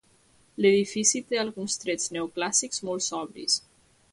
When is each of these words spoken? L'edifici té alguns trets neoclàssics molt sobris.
L'edifici 0.65 1.21
té 1.33 1.39
alguns 1.41 1.77
trets 1.83 2.09
neoclàssics 2.17 2.85
molt 2.89 3.07
sobris. 3.11 3.61